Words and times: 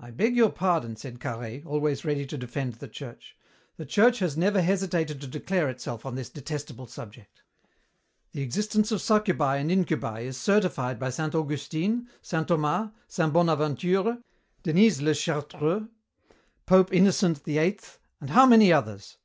"I 0.00 0.10
beg 0.10 0.34
your 0.36 0.50
pardon," 0.50 0.96
said 0.96 1.20
Carhaix, 1.20 1.62
always 1.66 2.02
ready 2.02 2.24
to 2.24 2.38
defend 2.38 2.76
the 2.76 2.88
Church. 2.88 3.36
"The 3.76 3.84
Church 3.84 4.20
has 4.20 4.38
never 4.38 4.62
hesitated 4.62 5.20
to 5.20 5.26
declare 5.26 5.68
itself 5.68 6.06
on 6.06 6.14
this 6.14 6.30
detestable 6.30 6.86
subject. 6.86 7.42
The 8.32 8.40
existence 8.40 8.90
of 8.90 9.02
succubi 9.02 9.58
and 9.58 9.70
incubi 9.70 10.20
is 10.20 10.38
certified 10.38 10.98
by 10.98 11.10
Saint 11.10 11.34
Augustine, 11.34 12.08
Saint 12.22 12.48
Thomas, 12.48 12.90
Saint 13.06 13.34
Bonaventure, 13.34 14.16
Denys 14.62 15.02
le 15.02 15.12
Chartreux, 15.12 15.86
Pope 16.64 16.90
Innocent 16.90 17.44
VIII, 17.44 17.80
and 18.22 18.30
how 18.30 18.46
many 18.46 18.72
others! 18.72 19.18